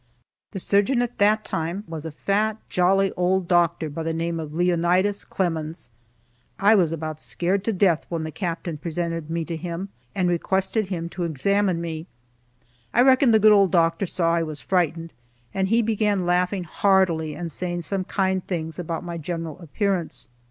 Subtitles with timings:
[0.49, 4.51] The surgeon, at that time, was a fat, jolly old doctor by the name of
[4.51, 5.89] Leonidas Clemmons.
[6.57, 10.87] I was about scared to death when the Captain presented me to him, and requested
[10.87, 12.07] him to examine me.
[12.95, 15.13] I reckon the good old doctor saw I was frightened,
[15.53, 20.27] and he began laughing heartily and saying some kind things about my general appearance.